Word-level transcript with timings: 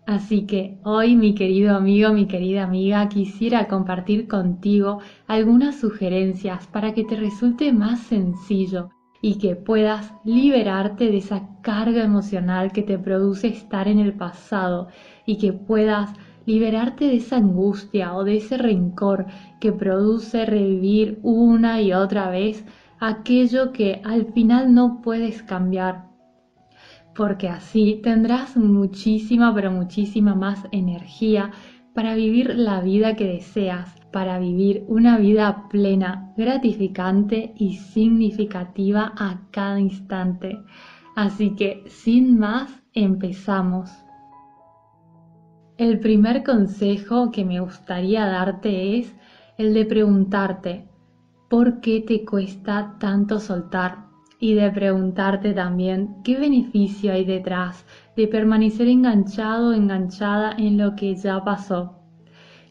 Así 0.06 0.44
que 0.44 0.78
hoy, 0.84 1.16
mi 1.16 1.34
querido 1.34 1.74
amigo, 1.74 2.12
mi 2.12 2.26
querida 2.26 2.64
amiga, 2.64 3.08
quisiera 3.08 3.66
compartir 3.66 4.28
contigo 4.28 4.98
algunas 5.26 5.76
sugerencias 5.76 6.66
para 6.66 6.92
que 6.92 7.02
te 7.02 7.16
resulte 7.16 7.72
más 7.72 8.00
sencillo 8.00 8.90
y 9.22 9.38
que 9.38 9.56
puedas 9.56 10.12
liberarte 10.22 11.10
de 11.10 11.16
esa 11.16 11.48
carga 11.62 12.04
emocional 12.04 12.70
que 12.70 12.82
te 12.82 12.98
produce 12.98 13.48
estar 13.48 13.88
en 13.88 14.00
el 14.00 14.12
pasado 14.12 14.88
y 15.24 15.38
que 15.38 15.54
puedas 15.54 16.12
liberarte 16.44 17.06
de 17.06 17.16
esa 17.16 17.36
angustia 17.38 18.14
o 18.14 18.22
de 18.22 18.36
ese 18.36 18.58
rencor 18.58 19.24
que 19.60 19.72
produce 19.72 20.44
revivir 20.44 21.18
una 21.22 21.80
y 21.80 21.94
otra 21.94 22.28
vez 22.28 22.66
aquello 23.00 23.72
que 23.72 24.00
al 24.04 24.32
final 24.32 24.74
no 24.74 25.00
puedes 25.02 25.42
cambiar, 25.42 26.06
porque 27.14 27.48
así 27.48 28.00
tendrás 28.02 28.56
muchísima, 28.56 29.54
pero 29.54 29.70
muchísima 29.70 30.34
más 30.34 30.64
energía 30.72 31.50
para 31.94 32.14
vivir 32.14 32.54
la 32.54 32.80
vida 32.80 33.16
que 33.16 33.26
deseas, 33.26 33.92
para 34.12 34.38
vivir 34.38 34.84
una 34.88 35.18
vida 35.18 35.68
plena, 35.68 36.32
gratificante 36.36 37.52
y 37.56 37.74
significativa 37.74 39.12
a 39.16 39.40
cada 39.50 39.80
instante. 39.80 40.62
Así 41.16 41.56
que, 41.56 41.82
sin 41.88 42.38
más, 42.38 42.70
empezamos. 42.94 43.90
El 45.76 45.98
primer 45.98 46.44
consejo 46.44 47.30
que 47.30 47.44
me 47.44 47.60
gustaría 47.60 48.26
darte 48.26 48.98
es 48.98 49.14
el 49.58 49.74
de 49.74 49.84
preguntarte, 49.84 50.88
por 51.48 51.80
qué 51.80 52.00
te 52.00 52.24
cuesta 52.24 52.96
tanto 52.98 53.40
soltar 53.40 54.08
y 54.38 54.54
de 54.54 54.70
preguntarte 54.70 55.52
también 55.52 56.16
qué 56.22 56.38
beneficio 56.38 57.12
hay 57.12 57.24
detrás 57.24 57.84
de 58.16 58.28
permanecer 58.28 58.88
enganchado 58.88 59.70
o 59.70 59.72
enganchada 59.72 60.54
en 60.58 60.78
lo 60.78 60.94
que 60.94 61.16
ya 61.16 61.42
pasó. 61.42 61.94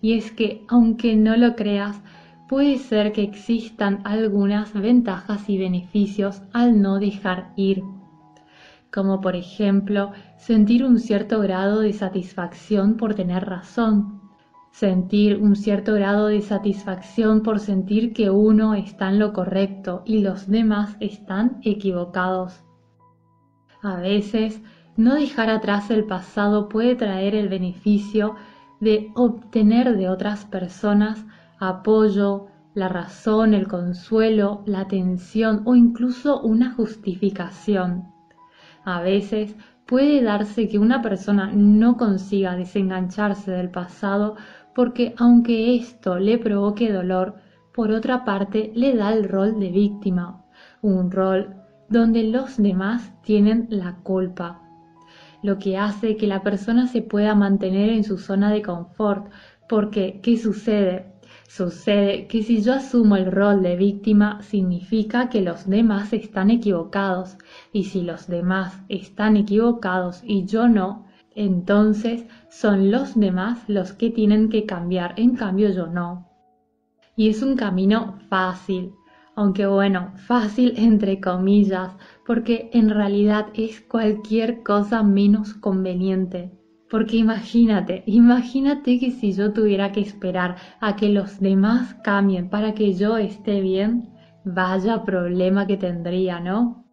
Y 0.02 0.14
es 0.14 0.32
que, 0.32 0.64
aunque 0.70 1.16
no 1.16 1.36
lo 1.36 1.56
creas, 1.56 2.02
puede 2.48 2.78
ser 2.78 3.12
que 3.12 3.24
existan 3.24 4.02
algunas 4.06 4.74
ventajas 4.74 5.50
y 5.50 5.58
beneficios 5.58 6.44
al 6.54 6.82
no 6.82 7.00
dejar 7.00 7.52
ir, 7.58 7.84
como 8.94 9.20
por 9.20 9.36
ejemplo 9.36 10.12
sentir 10.38 10.86
un 10.86 11.00
cierto 11.00 11.40
grado 11.42 11.82
de 11.82 11.94
satisfacción 11.94 12.96
por 12.96 13.16
tener 13.16 13.46
razón, 13.46 14.17
sentir 14.80 15.38
un 15.38 15.56
cierto 15.56 15.96
grado 15.96 16.28
de 16.28 16.40
satisfacción 16.40 17.42
por 17.42 17.60
sentir 17.60 18.14
que 18.14 18.30
uno 18.30 18.76
está 18.76 19.10
en 19.10 19.18
lo 19.18 19.34
correcto 19.34 20.04
y 20.06 20.20
los 20.20 20.48
demás 20.48 20.96
están 21.00 21.60
equivocados. 21.64 22.64
A 23.82 23.96
veces, 23.96 24.62
no 24.96 25.16
dejar 25.16 25.50
atrás 25.50 25.90
el 25.90 26.04
pasado 26.04 26.70
puede 26.70 26.96
traer 26.96 27.34
el 27.34 27.50
beneficio 27.50 28.36
de 28.80 29.10
obtener 29.16 29.98
de 29.98 30.10
otras 30.10 30.46
personas 30.46 31.26
apoyo, 31.60 32.46
la 32.76 32.88
razón, 32.88 33.56
el 33.56 33.68
consuelo, 33.68 34.62
la 34.68 34.82
atención 34.82 35.64
o 35.66 35.76
incluso 35.76 36.40
una 36.42 36.76
justificación. 36.76 38.04
A 38.86 39.02
veces 39.02 39.56
puede 39.88 40.22
darse 40.22 40.68
que 40.68 40.78
una 40.78 41.02
persona 41.02 41.50
no 41.52 41.98
consiga 41.98 42.56
desengancharse 42.56 43.50
del 43.50 43.72
pasado 43.72 44.36
porque 44.78 45.16
aunque 45.18 45.76
esto 45.76 46.20
le 46.20 46.38
provoque 46.38 46.94
dolor, 46.94 47.38
por 47.74 47.90
otra 47.90 48.24
parte 48.24 48.72
le 48.76 48.96
da 48.96 49.12
el 49.12 49.28
rol 49.28 49.60
de 49.60 49.72
víctima, 49.72 50.46
un 50.84 51.10
rol 51.10 51.56
donde 51.90 52.22
los 52.22 52.58
demás 52.58 53.12
tienen 53.24 53.66
la 53.72 53.96
culpa, 54.04 54.62
lo 55.42 55.58
que 55.58 55.80
hace 55.80 56.16
que 56.16 56.28
la 56.28 56.44
persona 56.44 56.86
se 56.86 57.02
pueda 57.02 57.34
mantener 57.34 57.90
en 57.90 58.04
su 58.04 58.20
zona 58.20 58.52
de 58.52 58.62
confort, 58.62 59.32
porque 59.68 60.20
¿qué 60.22 60.38
sucede? 60.38 61.12
Sucede 61.48 62.28
que 62.28 62.44
si 62.44 62.62
yo 62.62 62.74
asumo 62.74 63.16
el 63.16 63.32
rol 63.32 63.64
de 63.64 63.78
víctima 63.78 64.44
significa 64.44 65.30
que 65.30 65.42
los 65.42 65.68
demás 65.68 66.14
están 66.14 66.52
equivocados 66.52 67.36
y 67.74 67.86
si 67.86 68.04
los 68.04 68.28
demás 68.28 68.80
están 68.90 69.38
equivocados 69.38 70.22
y 70.24 70.46
yo 70.46 70.68
no, 70.68 71.07
entonces 71.38 72.26
son 72.50 72.90
los 72.90 73.18
demás 73.18 73.64
los 73.68 73.94
que 73.94 74.10
tienen 74.10 74.50
que 74.50 74.66
cambiar, 74.66 75.14
en 75.18 75.36
cambio 75.36 75.70
yo 75.70 75.86
no. 75.86 76.28
Y 77.16 77.30
es 77.30 77.44
un 77.44 77.56
camino 77.56 78.18
fácil, 78.28 78.94
aunque 79.36 79.68
bueno, 79.68 80.14
fácil 80.16 80.74
entre 80.78 81.22
comillas, 81.22 81.96
porque 82.26 82.72
en 82.74 82.90
realidad 82.90 83.48
es 83.54 83.82
cualquier 83.82 84.64
cosa 84.64 85.04
menos 85.04 85.54
conveniente. 85.54 86.52
Porque 86.90 87.18
imagínate, 87.18 88.02
imagínate 88.08 88.98
que 88.98 89.12
si 89.12 89.34
yo 89.34 89.54
tuviera 89.54 89.92
que 89.92 90.00
esperar 90.00 90.56
a 90.80 90.96
que 90.96 91.10
los 91.10 91.40
demás 91.40 91.94
cambien 92.04 92.50
para 92.50 92.74
que 92.74 92.96
yo 92.96 93.18
esté 93.18 93.62
bien, 93.62 94.10
vaya 94.44 95.04
problema 95.04 95.68
que 95.68 95.78
tendría, 95.78 96.40
¿no? 96.40 96.84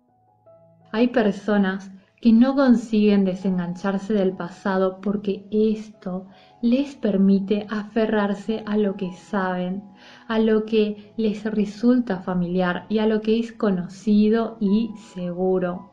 Hay 0.93 1.09
personas 1.09 1.94
que 2.25 2.33
no 2.33 2.55
consiguen 2.55 3.27
desengancharse 3.27 4.15
del 4.15 4.33
pasado 4.33 5.03
porque 5.03 5.47
esto 5.51 6.25
les 6.62 6.95
permite 6.95 7.67
aferrarse 7.69 8.62
a 8.65 8.79
lo 8.79 8.97
que 8.97 9.12
saben, 9.12 9.83
a 10.27 10.39
lo 10.39 10.65
que 10.65 11.13
les 11.19 11.45
resulta 11.45 12.21
familiar 12.21 12.87
y 12.89 13.01
a 13.01 13.07
lo 13.07 13.21
que 13.21 13.39
es 13.39 13.53
conocido 13.53 14.57
y 14.59 14.89
seguro. 15.13 15.91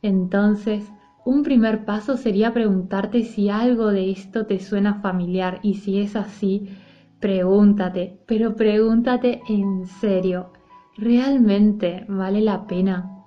Entonces, 0.00 0.90
un 1.26 1.42
primer 1.42 1.84
paso 1.84 2.16
sería 2.16 2.54
preguntarte 2.54 3.24
si 3.24 3.50
algo 3.50 3.88
de 3.88 4.12
esto 4.12 4.46
te 4.46 4.58
suena 4.58 5.02
familiar 5.02 5.60
y 5.62 5.74
si 5.74 6.00
es 6.00 6.16
así, 6.16 6.70
pregúntate, 7.18 8.22
pero 8.24 8.56
pregúntate 8.56 9.42
en 9.50 9.84
serio, 9.84 10.54
¿realmente 10.96 12.06
vale 12.08 12.40
la 12.40 12.66
pena? 12.66 13.19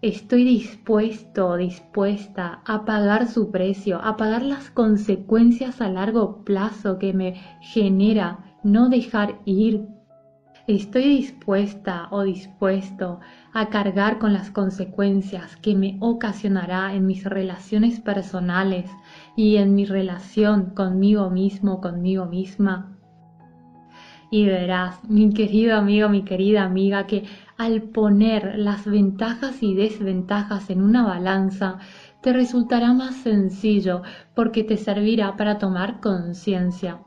Estoy 0.00 0.44
dispuesto 0.44 1.56
dispuesta 1.56 2.62
a 2.64 2.84
pagar 2.84 3.26
su 3.26 3.50
precio, 3.50 4.00
a 4.00 4.16
pagar 4.16 4.42
las 4.42 4.70
consecuencias 4.70 5.80
a 5.80 5.88
largo 5.88 6.44
plazo 6.44 7.00
que 7.00 7.12
me 7.12 7.34
genera 7.60 8.38
no 8.62 8.90
dejar 8.90 9.40
ir. 9.44 9.88
Estoy 10.68 11.02
dispuesta 11.02 12.06
o 12.12 12.22
dispuesto 12.22 13.18
a 13.52 13.70
cargar 13.70 14.20
con 14.20 14.32
las 14.32 14.52
consecuencias 14.52 15.56
que 15.56 15.74
me 15.74 15.96
ocasionará 15.98 16.94
en 16.94 17.04
mis 17.04 17.24
relaciones 17.24 17.98
personales 17.98 18.88
y 19.34 19.56
en 19.56 19.74
mi 19.74 19.84
relación 19.84 20.74
conmigo 20.76 21.28
mismo, 21.28 21.80
conmigo 21.80 22.26
misma. 22.26 22.94
Y 24.30 24.44
verás, 24.44 25.02
mi 25.08 25.32
querido 25.32 25.76
amigo, 25.76 26.08
mi 26.10 26.22
querida 26.22 26.62
amiga, 26.62 27.06
que 27.06 27.24
al 27.58 27.82
poner 27.82 28.56
las 28.56 28.86
ventajas 28.86 29.62
y 29.64 29.74
desventajas 29.74 30.70
en 30.70 30.80
una 30.80 31.04
balanza, 31.04 31.78
te 32.22 32.32
resultará 32.32 32.92
más 32.92 33.16
sencillo 33.16 34.02
porque 34.34 34.62
te 34.62 34.76
servirá 34.76 35.36
para 35.36 35.58
tomar 35.58 36.00
conciencia. 36.00 37.00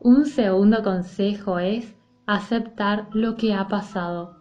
Un 0.00 0.24
segundo 0.24 0.82
consejo 0.82 1.58
es 1.58 1.94
aceptar 2.26 3.08
lo 3.12 3.36
que 3.36 3.52
ha 3.52 3.68
pasado, 3.68 4.38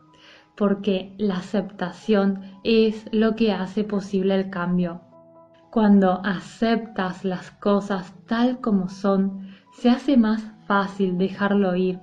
porque 0.56 1.14
la 1.18 1.38
aceptación 1.38 2.42
es 2.64 3.06
lo 3.12 3.36
que 3.36 3.52
hace 3.52 3.84
posible 3.84 4.36
el 4.36 4.50
cambio. 4.50 5.02
Cuando 5.70 6.22
aceptas 6.24 7.26
las 7.26 7.52
cosas 7.52 8.14
tal 8.26 8.62
como 8.62 8.88
son, 8.88 9.50
se 9.74 9.90
hace 9.90 10.16
más 10.16 10.42
fácil 10.66 11.18
dejarlo 11.18 11.76
ir. 11.76 12.00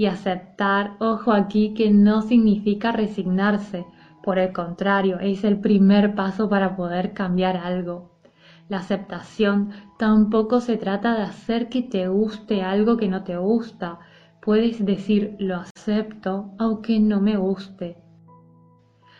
Y 0.00 0.06
aceptar, 0.06 0.96
ojo 0.98 1.30
aquí, 1.30 1.74
que 1.74 1.90
no 1.90 2.22
significa 2.22 2.90
resignarse, 2.90 3.84
por 4.22 4.38
el 4.38 4.50
contrario, 4.50 5.18
es 5.20 5.44
el 5.44 5.60
primer 5.60 6.14
paso 6.14 6.48
para 6.48 6.74
poder 6.74 7.12
cambiar 7.12 7.58
algo. 7.58 8.10
La 8.70 8.78
aceptación 8.78 9.72
tampoco 9.98 10.62
se 10.62 10.78
trata 10.78 11.14
de 11.16 11.24
hacer 11.24 11.68
que 11.68 11.82
te 11.82 12.08
guste 12.08 12.62
algo 12.62 12.96
que 12.96 13.08
no 13.08 13.24
te 13.24 13.36
gusta. 13.36 13.98
Puedes 14.40 14.82
decir 14.82 15.36
lo 15.38 15.56
acepto 15.56 16.52
aunque 16.58 16.98
no 16.98 17.20
me 17.20 17.36
guste. 17.36 17.98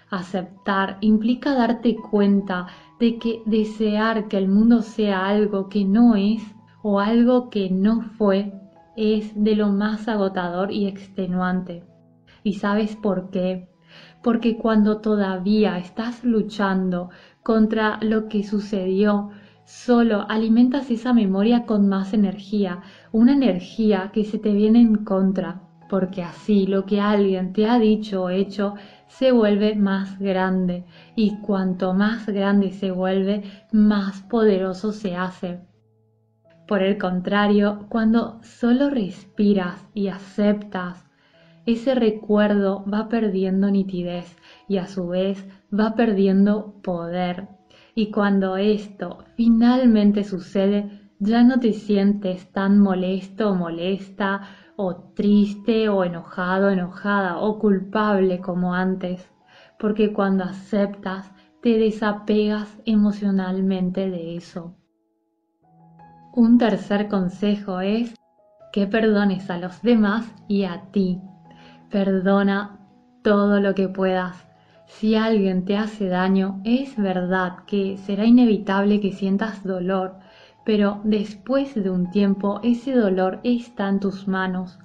Aceptar 0.08 0.96
implica 1.02 1.54
darte 1.54 1.94
cuenta 1.94 2.68
de 2.98 3.18
que 3.18 3.42
desear 3.44 4.28
que 4.28 4.38
el 4.38 4.48
mundo 4.48 4.80
sea 4.80 5.26
algo 5.26 5.68
que 5.68 5.84
no 5.84 6.16
es 6.16 6.42
o 6.82 7.00
algo 7.00 7.50
que 7.50 7.68
no 7.68 8.00
fue 8.00 8.59
es 8.96 9.32
de 9.34 9.54
lo 9.54 9.68
más 9.68 10.08
agotador 10.08 10.72
y 10.72 10.86
extenuante. 10.86 11.84
¿Y 12.42 12.54
sabes 12.54 12.96
por 12.96 13.30
qué? 13.30 13.68
Porque 14.22 14.56
cuando 14.56 14.98
todavía 14.98 15.78
estás 15.78 16.24
luchando 16.24 17.10
contra 17.42 17.98
lo 18.02 18.28
que 18.28 18.44
sucedió, 18.44 19.30
solo 19.64 20.26
alimentas 20.28 20.90
esa 20.90 21.12
memoria 21.12 21.64
con 21.64 21.88
más 21.88 22.12
energía, 22.12 22.82
una 23.12 23.32
energía 23.32 24.10
que 24.12 24.24
se 24.24 24.38
te 24.38 24.52
viene 24.52 24.80
en 24.80 25.04
contra, 25.04 25.62
porque 25.88 26.22
así 26.22 26.66
lo 26.66 26.86
que 26.86 27.00
alguien 27.00 27.52
te 27.52 27.66
ha 27.66 27.78
dicho 27.78 28.24
o 28.24 28.30
hecho 28.30 28.74
se 29.06 29.32
vuelve 29.32 29.74
más 29.74 30.18
grande 30.18 30.84
y 31.16 31.36
cuanto 31.38 31.94
más 31.94 32.26
grande 32.26 32.72
se 32.72 32.90
vuelve, 32.90 33.42
más 33.72 34.22
poderoso 34.22 34.92
se 34.92 35.16
hace. 35.16 35.69
Por 36.70 36.84
el 36.84 36.98
contrario, 36.98 37.86
cuando 37.88 38.38
solo 38.44 38.90
respiras 38.90 39.84
y 39.92 40.06
aceptas, 40.06 41.04
ese 41.66 41.96
recuerdo 41.96 42.84
va 42.86 43.08
perdiendo 43.08 43.72
nitidez 43.72 44.36
y 44.68 44.76
a 44.76 44.86
su 44.86 45.08
vez 45.08 45.44
va 45.76 45.96
perdiendo 45.96 46.74
poder. 46.80 47.48
Y 47.96 48.12
cuando 48.12 48.56
esto 48.56 49.24
finalmente 49.34 50.22
sucede, 50.22 51.10
ya 51.18 51.42
no 51.42 51.58
te 51.58 51.72
sientes 51.72 52.52
tan 52.52 52.78
molesto 52.78 53.50
o 53.50 53.56
molesta 53.56 54.42
o 54.76 54.94
triste 55.16 55.88
o 55.88 56.04
enojado, 56.04 56.70
enojada 56.70 57.38
o 57.38 57.58
culpable 57.58 58.38
como 58.38 58.74
antes, 58.74 59.28
porque 59.76 60.12
cuando 60.12 60.44
aceptas 60.44 61.32
te 61.62 61.78
desapegas 61.78 62.78
emocionalmente 62.84 64.08
de 64.08 64.36
eso. 64.36 64.76
Un 66.32 66.58
tercer 66.58 67.08
consejo 67.08 67.80
es 67.80 68.14
que 68.72 68.86
perdones 68.86 69.50
a 69.50 69.58
los 69.58 69.82
demás 69.82 70.32
y 70.46 70.62
a 70.62 70.82
ti. 70.92 71.20
Perdona 71.90 72.78
todo 73.24 73.60
lo 73.60 73.74
que 73.74 73.88
puedas. 73.88 74.46
Si 74.86 75.16
alguien 75.16 75.64
te 75.64 75.76
hace 75.76 76.06
daño, 76.06 76.60
es 76.64 76.96
verdad 76.96 77.64
que 77.66 77.96
será 77.96 78.26
inevitable 78.26 79.00
que 79.00 79.10
sientas 79.10 79.64
dolor, 79.64 80.18
pero 80.64 81.00
después 81.02 81.74
de 81.74 81.90
un 81.90 82.10
tiempo 82.12 82.60
ese 82.62 82.94
dolor 82.94 83.40
está 83.42 83.88
en 83.88 83.98
tus 83.98 84.28
manos. 84.28 84.78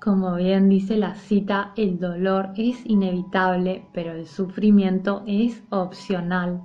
Como 0.00 0.36
bien 0.36 0.68
dice 0.68 0.96
la 0.96 1.16
cita, 1.16 1.72
el 1.76 1.98
dolor 1.98 2.50
es 2.56 2.86
inevitable, 2.86 3.88
pero 3.92 4.12
el 4.12 4.26
sufrimiento 4.26 5.24
es 5.26 5.64
opcional. 5.70 6.62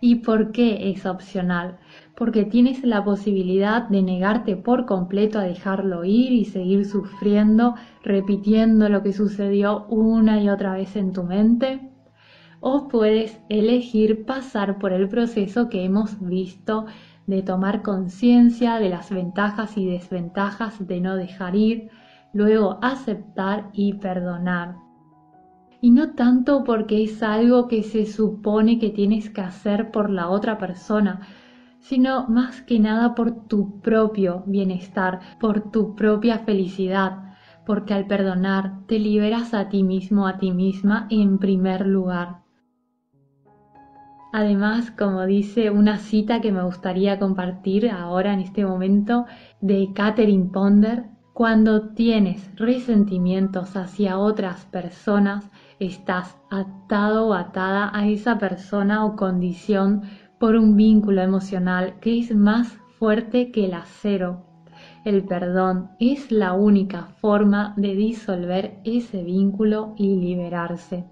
¿Y 0.00 0.16
por 0.16 0.50
qué 0.50 0.90
es 0.90 1.06
opcional? 1.06 1.78
Porque 2.16 2.44
tienes 2.44 2.84
la 2.84 3.04
posibilidad 3.04 3.88
de 3.88 4.02
negarte 4.02 4.56
por 4.56 4.86
completo 4.86 5.38
a 5.38 5.44
dejarlo 5.44 6.04
ir 6.04 6.32
y 6.32 6.44
seguir 6.44 6.84
sufriendo, 6.84 7.74
repitiendo 8.02 8.88
lo 8.88 9.02
que 9.02 9.12
sucedió 9.12 9.86
una 9.86 10.40
y 10.40 10.48
otra 10.48 10.74
vez 10.74 10.94
en 10.96 11.12
tu 11.12 11.24
mente. 11.24 11.90
O 12.60 12.88
puedes 12.88 13.40
elegir 13.48 14.24
pasar 14.24 14.78
por 14.78 14.92
el 14.92 15.08
proceso 15.08 15.68
que 15.68 15.84
hemos 15.84 16.20
visto 16.20 16.86
de 17.26 17.42
tomar 17.42 17.82
conciencia 17.82 18.78
de 18.78 18.90
las 18.90 19.10
ventajas 19.10 19.76
y 19.76 19.86
desventajas 19.86 20.86
de 20.86 21.00
no 21.00 21.16
dejar 21.16 21.56
ir, 21.56 21.88
luego 22.32 22.78
aceptar 22.82 23.70
y 23.72 23.94
perdonar 23.94 24.76
y 25.82 25.90
no 25.90 26.12
tanto 26.12 26.62
porque 26.62 27.02
es 27.02 27.22
algo 27.24 27.66
que 27.66 27.82
se 27.82 28.06
supone 28.06 28.78
que 28.78 28.90
tienes 28.90 29.30
que 29.30 29.40
hacer 29.40 29.90
por 29.90 30.10
la 30.10 30.28
otra 30.28 30.56
persona, 30.56 31.22
sino 31.82 32.26
más 32.28 32.62
que 32.62 32.78
nada 32.78 33.14
por 33.14 33.46
tu 33.48 33.80
propio 33.80 34.44
bienestar, 34.46 35.20
por 35.38 35.70
tu 35.70 35.94
propia 35.94 36.38
felicidad, 36.38 37.34
porque 37.66 37.92
al 37.92 38.06
perdonar 38.06 38.86
te 38.86 38.98
liberas 38.98 39.52
a 39.52 39.68
ti 39.68 39.82
mismo, 39.82 40.26
a 40.26 40.38
ti 40.38 40.52
misma 40.52 41.06
en 41.10 41.38
primer 41.38 41.86
lugar. 41.86 42.42
Además, 44.32 44.90
como 44.90 45.26
dice 45.26 45.70
una 45.70 45.98
cita 45.98 46.40
que 46.40 46.52
me 46.52 46.62
gustaría 46.62 47.18
compartir 47.18 47.90
ahora 47.90 48.32
en 48.32 48.40
este 48.40 48.64
momento 48.64 49.26
de 49.60 49.92
Catherine 49.94 50.48
Ponder, 50.50 51.04
cuando 51.34 51.90
tienes 51.90 52.50
resentimientos 52.56 53.76
hacia 53.76 54.18
otras 54.18 54.66
personas, 54.66 55.50
estás 55.78 56.36
atado 56.50 57.28
o 57.28 57.34
atada 57.34 57.90
a 57.92 58.06
esa 58.06 58.38
persona 58.38 59.04
o 59.04 59.16
condición 59.16 60.02
por 60.42 60.56
un 60.56 60.76
vínculo 60.76 61.22
emocional 61.22 62.00
que 62.00 62.18
es 62.18 62.34
más 62.34 62.66
fuerte 62.98 63.52
que 63.52 63.66
el 63.66 63.74
acero. 63.74 64.42
El 65.04 65.22
perdón 65.22 65.92
es 66.00 66.32
la 66.32 66.52
única 66.52 67.04
forma 67.20 67.74
de 67.76 67.94
disolver 67.94 68.80
ese 68.82 69.22
vínculo 69.22 69.94
y 69.96 70.16
liberarse. 70.16 71.04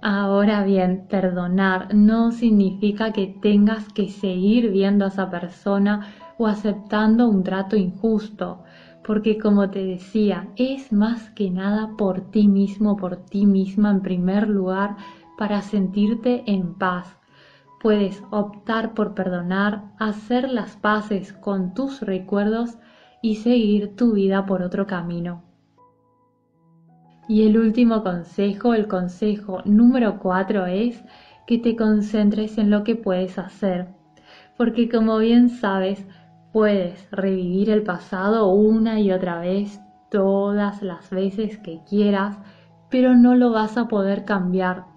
Ahora 0.00 0.62
bien, 0.62 1.08
perdonar 1.10 1.92
no 1.92 2.30
significa 2.30 3.12
que 3.12 3.36
tengas 3.42 3.92
que 3.92 4.10
seguir 4.10 4.70
viendo 4.70 5.04
a 5.04 5.08
esa 5.08 5.28
persona 5.28 6.06
o 6.38 6.46
aceptando 6.46 7.26
un 7.26 7.42
trato 7.42 7.74
injusto, 7.74 8.62
porque 9.04 9.38
como 9.38 9.70
te 9.70 9.84
decía, 9.84 10.50
es 10.54 10.92
más 10.92 11.30
que 11.30 11.50
nada 11.50 11.96
por 11.98 12.30
ti 12.30 12.46
mismo, 12.46 12.96
por 12.96 13.16
ti 13.16 13.44
misma 13.44 13.90
en 13.90 14.02
primer 14.02 14.48
lugar, 14.48 14.96
para 15.36 15.62
sentirte 15.62 16.44
en 16.46 16.74
paz. 16.74 17.19
Puedes 17.80 18.22
optar 18.30 18.94
por 18.94 19.14
perdonar, 19.14 19.84
hacer 19.98 20.48
las 20.48 20.76
paces 20.76 21.32
con 21.32 21.74
tus 21.74 22.02
recuerdos 22.02 22.78
y 23.22 23.36
seguir 23.36 23.96
tu 23.96 24.12
vida 24.12 24.46
por 24.46 24.62
otro 24.62 24.86
camino. 24.86 25.42
Y 27.28 27.46
el 27.46 27.58
último 27.58 28.02
consejo, 28.02 28.74
el 28.74 28.86
consejo 28.86 29.62
número 29.64 30.18
cuatro 30.18 30.66
es 30.66 31.02
que 31.46 31.58
te 31.58 31.74
concentres 31.74 32.58
en 32.58 32.70
lo 32.70 32.84
que 32.84 32.96
puedes 32.96 33.38
hacer. 33.38 33.88
Porque 34.56 34.88
como 34.88 35.18
bien 35.18 35.48
sabes, 35.48 36.06
Puedes 36.52 37.08
revivir 37.12 37.70
el 37.70 37.84
pasado 37.84 38.48
una 38.48 38.98
y 38.98 39.12
otra 39.12 39.38
vez 39.38 39.80
todas 40.10 40.82
las 40.82 41.08
veces 41.10 41.58
que 41.58 41.80
quieras, 41.88 42.40
pero 42.90 43.14
no 43.14 43.36
lo 43.36 43.52
vas 43.52 43.76
a 43.76 43.86
poder 43.86 44.24
cambiar. 44.24 44.89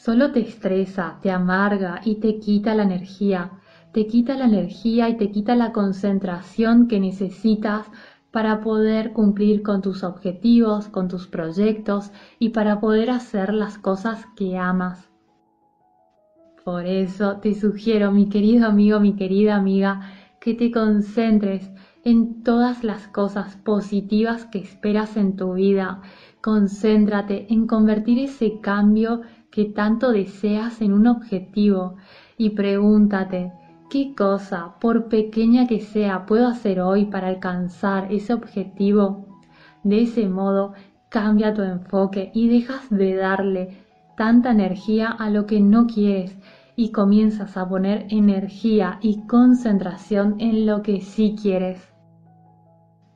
Solo 0.00 0.30
te 0.30 0.38
estresa, 0.38 1.18
te 1.22 1.30
amarga 1.32 2.00
y 2.04 2.20
te 2.20 2.38
quita 2.38 2.72
la 2.72 2.84
energía. 2.84 3.50
Te 3.92 4.06
quita 4.06 4.36
la 4.36 4.44
energía 4.44 5.08
y 5.08 5.16
te 5.16 5.32
quita 5.32 5.56
la 5.56 5.72
concentración 5.72 6.86
que 6.86 7.00
necesitas 7.00 7.84
para 8.30 8.60
poder 8.60 9.12
cumplir 9.12 9.64
con 9.64 9.82
tus 9.82 10.04
objetivos, 10.04 10.86
con 10.86 11.08
tus 11.08 11.26
proyectos 11.26 12.12
y 12.38 12.50
para 12.50 12.78
poder 12.78 13.10
hacer 13.10 13.52
las 13.52 13.76
cosas 13.76 14.24
que 14.36 14.56
amas. 14.56 15.10
Por 16.64 16.86
eso 16.86 17.38
te 17.38 17.52
sugiero, 17.54 18.12
mi 18.12 18.28
querido 18.28 18.68
amigo, 18.68 19.00
mi 19.00 19.16
querida 19.16 19.56
amiga, 19.56 20.12
que 20.40 20.54
te 20.54 20.70
concentres 20.70 21.72
en 22.04 22.44
todas 22.44 22.84
las 22.84 23.08
cosas 23.08 23.56
positivas 23.56 24.44
que 24.44 24.60
esperas 24.60 25.16
en 25.16 25.34
tu 25.34 25.54
vida. 25.54 26.02
Concéntrate 26.40 27.52
en 27.52 27.66
convertir 27.66 28.20
ese 28.20 28.60
cambio 28.60 29.22
que 29.50 29.64
tanto 29.64 30.12
deseas 30.12 30.80
en 30.80 30.92
un 30.92 31.06
objetivo 31.06 31.96
y 32.36 32.50
pregúntate, 32.50 33.52
¿qué 33.90 34.14
cosa, 34.14 34.74
por 34.80 35.08
pequeña 35.08 35.66
que 35.66 35.80
sea, 35.80 36.26
puedo 36.26 36.46
hacer 36.46 36.80
hoy 36.80 37.06
para 37.06 37.28
alcanzar 37.28 38.12
ese 38.12 38.34
objetivo? 38.34 39.26
De 39.82 40.02
ese 40.02 40.28
modo, 40.28 40.74
cambia 41.08 41.54
tu 41.54 41.62
enfoque 41.62 42.30
y 42.34 42.48
dejas 42.48 42.90
de 42.90 43.14
darle 43.14 43.78
tanta 44.16 44.50
energía 44.50 45.08
a 45.10 45.30
lo 45.30 45.46
que 45.46 45.60
no 45.60 45.86
quieres 45.86 46.36
y 46.76 46.92
comienzas 46.92 47.56
a 47.56 47.68
poner 47.68 48.06
energía 48.10 48.98
y 49.00 49.26
concentración 49.26 50.36
en 50.38 50.66
lo 50.66 50.82
que 50.82 51.00
sí 51.00 51.36
quieres. 51.40 51.80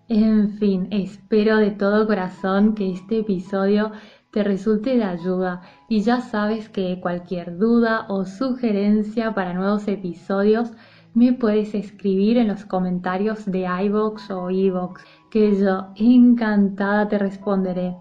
En 0.08 0.50
fin, 0.58 0.88
espero 0.90 1.58
de 1.58 1.70
todo 1.70 2.06
corazón 2.06 2.74
que 2.74 2.90
este 2.90 3.20
episodio 3.20 3.92
te 4.32 4.42
resulte 4.42 4.96
de 4.96 5.04
ayuda 5.04 5.60
y 5.88 6.00
ya 6.00 6.20
sabes 6.22 6.68
que 6.70 6.98
cualquier 7.00 7.58
duda 7.58 8.06
o 8.08 8.24
sugerencia 8.24 9.34
para 9.34 9.52
nuevos 9.52 9.86
episodios 9.88 10.72
me 11.14 11.34
puedes 11.34 11.74
escribir 11.74 12.38
en 12.38 12.48
los 12.48 12.64
comentarios 12.64 13.44
de 13.44 13.66
iVoox 13.84 14.30
o 14.30 14.50
iVoox, 14.50 15.02
que 15.30 15.60
yo 15.60 15.88
encantada 15.96 17.08
te 17.08 17.18
responderé. 17.18 17.94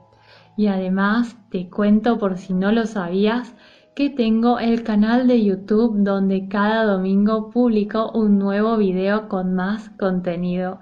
Y 0.55 0.67
además 0.67 1.35
te 1.49 1.69
cuento 1.69 2.17
por 2.17 2.37
si 2.37 2.53
no 2.53 2.71
lo 2.71 2.85
sabías 2.85 3.53
que 3.93 4.09
tengo 4.09 4.59
el 4.59 4.83
canal 4.83 5.27
de 5.27 5.43
YouTube 5.43 5.97
donde 5.97 6.47
cada 6.47 6.85
domingo 6.85 7.49
publico 7.49 8.09
un 8.13 8.39
nuevo 8.39 8.77
video 8.77 9.27
con 9.27 9.53
más 9.53 9.89
contenido. 9.99 10.79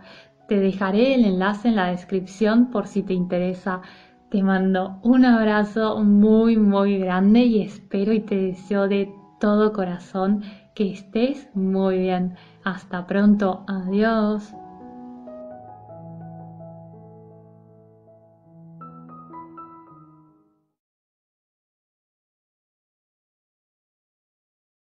Te 0.47 0.59
dejaré 0.59 1.15
el 1.15 1.25
enlace 1.25 1.69
en 1.69 1.75
la 1.75 1.87
descripción 1.87 2.69
por 2.69 2.85
si 2.85 3.01
te 3.01 3.13
interesa. 3.13 3.81
Te 4.29 4.43
mando 4.43 4.99
un 5.01 5.25
abrazo 5.25 6.03
muy 6.03 6.55
muy 6.55 6.99
grande 6.99 7.45
y 7.45 7.63
espero 7.63 8.13
y 8.13 8.19
te 8.19 8.35
deseo 8.35 8.87
de 8.87 9.11
todo 9.39 9.73
corazón 9.73 10.43
que 10.75 10.91
estés 10.91 11.49
muy 11.55 11.97
bien. 11.97 12.35
Hasta 12.63 13.07
pronto. 13.07 13.65
Adiós. 13.67 14.53